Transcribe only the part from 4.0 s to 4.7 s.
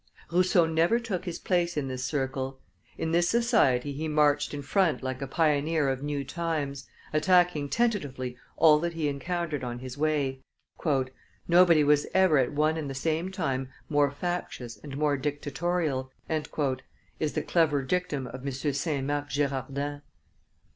marched in